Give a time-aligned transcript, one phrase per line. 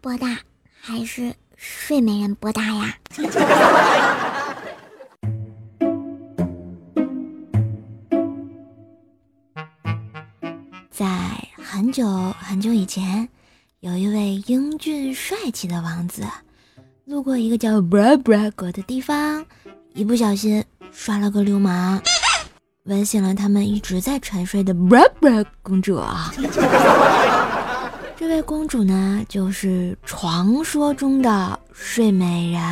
[0.00, 0.38] 波大，
[0.80, 2.96] 还是睡美人波大呀？
[10.90, 11.06] 在
[11.56, 12.06] 很久
[12.38, 13.28] 很久以前，
[13.80, 16.24] 有一位英俊帅气的王子，
[17.04, 19.44] 路过一个叫布拉布拉国的地方，
[19.92, 22.00] 一不小心耍了个流氓，
[22.84, 26.00] 吻醒了他们一直在沉睡的布拉布拉公主！
[28.26, 32.62] 这位公主呢，就是传说中的睡美人。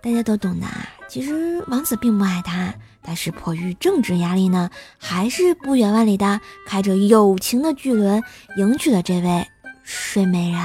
[0.00, 0.66] 大家都懂的，
[1.08, 2.72] 其实王子并不爱她。
[3.02, 8.22] 但是迫于政治压力呢，还是不远万里的开着友情的巨轮
[8.56, 9.44] 迎娶了这位
[9.82, 10.60] 睡美人。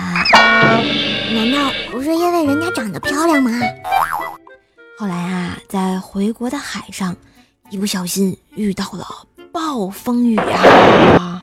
[1.34, 3.60] 难道不是因为人家长得漂亮吗？
[5.00, 7.18] 后来啊，在回国的海上，
[7.72, 9.04] 一不小心遇到了
[9.52, 11.42] 暴风雨啊！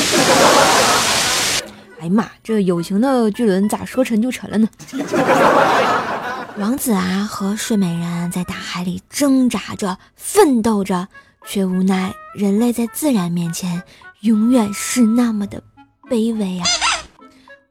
[2.00, 4.68] 哎呀妈，这友情的巨轮咋说沉就沉了呢？
[6.56, 11.08] 王子啊和睡美人在大海里挣扎着、奋斗着，
[11.46, 13.82] 却无奈人类在自然面前
[14.20, 15.62] 永远是那么的
[16.08, 16.66] 卑微啊！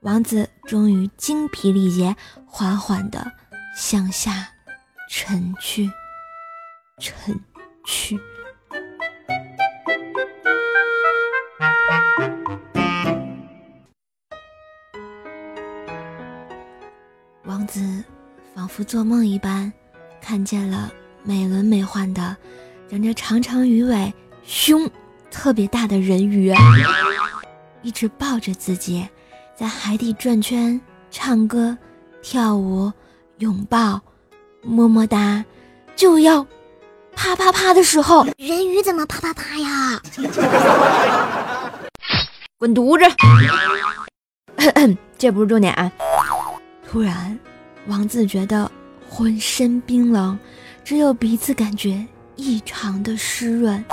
[0.01, 2.15] 王子终于精疲力竭，
[2.45, 3.31] 缓缓地
[3.75, 4.49] 向下
[5.09, 5.91] 沉去，
[6.99, 7.39] 沉
[7.85, 8.19] 去。
[18.79, 19.69] 仿佛做梦一般，
[20.21, 20.89] 看见了
[21.21, 22.33] 美轮美奂的、
[22.89, 24.13] 长着长长鱼尾、
[24.45, 24.89] 胸
[25.29, 26.55] 特别大的人鱼，
[27.81, 29.05] 一直抱着自己，
[29.53, 30.79] 在海底转圈、
[31.11, 31.77] 唱歌、
[32.21, 32.89] 跳舞、
[33.39, 33.99] 拥抱、
[34.61, 35.43] 么么哒，
[35.97, 36.47] 就要
[37.13, 40.01] 啪啪啪的时候，人鱼怎么啪啪啪呀？
[42.57, 43.05] 滚犊子！
[45.17, 45.91] 这不是重点啊！
[46.89, 47.37] 突然。
[47.87, 48.69] 王子觉得
[49.09, 50.37] 浑身冰冷，
[50.83, 53.83] 只有鼻子感觉异常的湿润，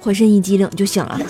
[0.00, 1.18] 浑身一激灵就醒了。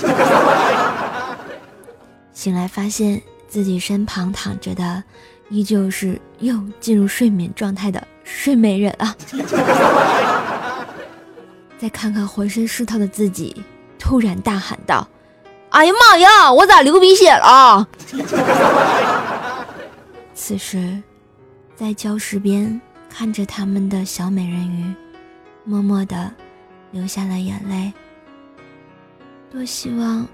[2.33, 5.03] 醒来发现自己身旁躺着的
[5.49, 9.17] 依旧是又进入睡眠状态的睡美人啊！
[11.79, 13.63] 再看看浑身湿透的自己，
[13.99, 15.07] 突然大喊道
[15.71, 17.87] ：“哎呀妈呀，我咋流鼻血了？”
[20.35, 21.03] 此时。
[21.77, 22.81] 在礁石边
[23.11, 24.95] 看着他们的小美人鱼，
[25.65, 26.33] 默默的
[26.93, 27.93] 流下了眼泪。
[29.51, 30.27] 多希望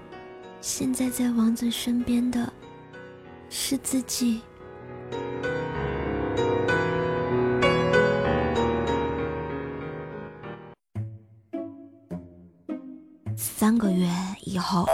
[0.61, 2.51] 现在在王子身边的
[3.49, 4.41] 是自己。
[13.35, 14.07] 三个月
[14.43, 14.87] 以后，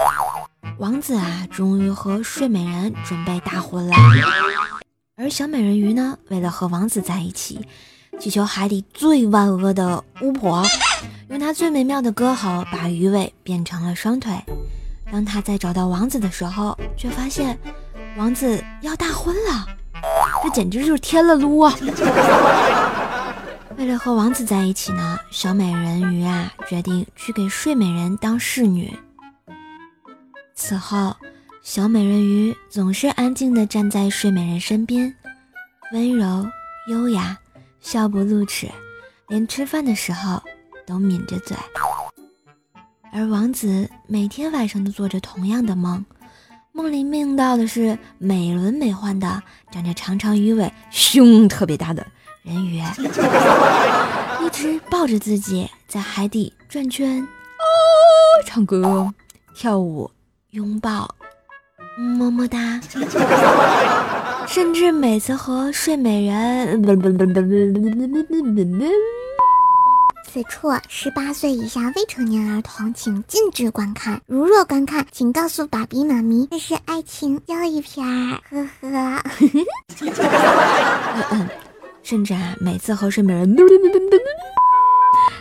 [0.79, 3.93] 王子啊，终于和睡美人准备大婚了。
[5.19, 7.59] 而小美人鱼呢，为了和王子在一起，
[8.19, 10.63] 祈求海底最万恶的巫婆，
[11.29, 14.39] 用她最美妙的歌喉把鱼尾变成了双腿。
[15.11, 17.57] 当她在找到王子的时候，却发现
[18.15, 19.65] 王子要大婚了，
[20.43, 21.73] 这简直就是添了噜啊！
[23.75, 28.95] 为了和王子在一起呢，小美人鱼啊决定去给睡美人当侍女。
[30.53, 31.15] 此后。
[31.69, 35.13] 小美人鱼总是安静地站在睡美人身边，
[35.91, 36.47] 温柔
[36.87, 37.37] 优雅，
[37.81, 38.71] 笑不露齿，
[39.27, 40.41] 连吃饭的时候
[40.85, 41.57] 都抿着嘴。
[43.11, 46.05] 而王子每天晚上都做着同样的梦，
[46.71, 52.07] 梦里梦到的是美轮美奂的、长着长长鱼尾、胸特别大的
[52.43, 52.81] 人鱼，
[54.41, 57.27] 一直抱着自己在海底转圈，哦，
[58.45, 59.13] 唱歌、
[59.53, 60.09] 跳舞、
[60.51, 61.13] 拥抱。
[61.97, 62.79] 么么哒，
[64.47, 66.83] 甚至每次和睡美人，
[70.29, 74.21] 此处十八岁以下未成年儿童请禁止观看。
[74.27, 78.39] 如若观看，请告诉爸比妈咪这是爱情教育片儿。
[78.51, 79.23] 呵呵。
[82.03, 83.55] 甚至啊，每次和睡美人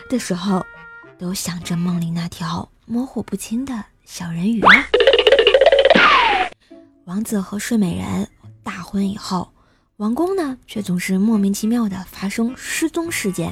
[0.08, 0.64] 的时候，
[1.18, 4.62] 都想着梦里那条模糊不清的小人鱼。
[7.06, 8.28] 王子和睡美人
[8.64, 9.52] 大婚以后，
[9.98, 13.48] 王宫呢却总是莫名其妙的发生失踪事件。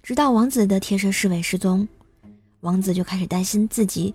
[0.00, 1.88] 直到王子的贴身侍卫失踪，
[2.60, 4.14] 王子就开始担心自己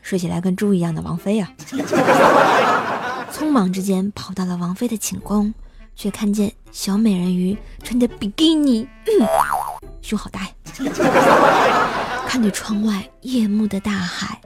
[0.00, 1.52] 睡起来跟猪一样的王妃啊。
[3.30, 5.52] 匆忙之间跑到了王妃的寝宫，
[5.94, 8.88] 却看见小美人鱼穿着比基尼，
[10.00, 10.48] 胸好大呀。
[12.26, 14.40] 看着窗外夜幕的大海，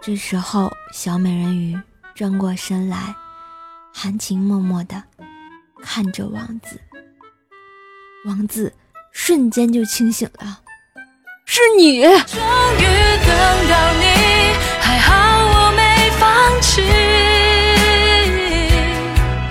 [0.00, 1.78] 这时候小美人鱼。
[2.16, 3.14] 转过身来，
[3.92, 5.04] 含情脉脉地
[5.82, 6.80] 看着王子。
[8.24, 8.72] 王子
[9.12, 10.62] 瞬间就清醒了，
[11.44, 12.00] 是你！
[12.00, 12.84] 终于
[13.20, 14.06] 等到你，
[14.80, 15.12] 还好
[15.44, 16.80] 我没放弃。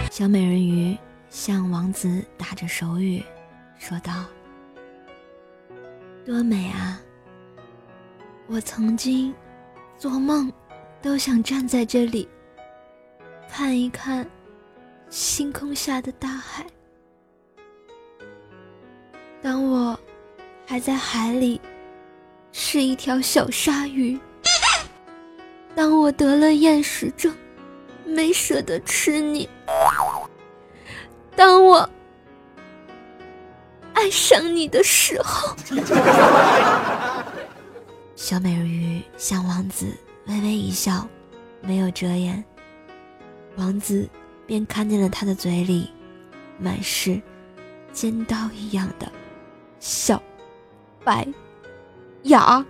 [0.09, 0.97] 小美人鱼
[1.29, 3.23] 向王子打着手语，
[3.77, 4.25] 说道
[6.25, 6.99] ：“多美啊！
[8.47, 9.31] 我曾经
[9.99, 10.51] 做梦
[10.99, 12.27] 都想站在这里，
[13.51, 14.25] 看一看
[15.09, 16.65] 星空下的大海。”
[19.41, 19.97] 当我
[20.65, 21.61] 还在海里，
[22.51, 24.17] 是一条小鲨鱼；
[25.75, 27.31] 当我得了厌食症，
[28.05, 29.47] 没舍得吃你；
[31.35, 31.87] 当我
[33.93, 35.55] 爱上你的时候，
[38.15, 39.85] 小美人鱼向王子
[40.25, 41.07] 微微一笑，
[41.61, 42.43] 没有遮掩。
[43.57, 44.07] 王子
[44.45, 45.89] 便看见了他的嘴里
[46.59, 47.21] 满是
[47.93, 49.09] 尖刀一样的。
[49.79, 50.21] 小
[51.03, 51.25] 白
[52.23, 52.65] 牙，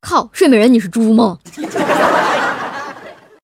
[0.00, 0.28] 靠！
[0.32, 1.38] 睡美人，你是猪吗？